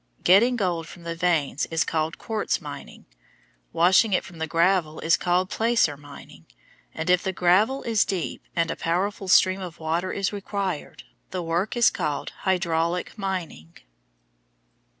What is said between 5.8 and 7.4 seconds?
mining; and if the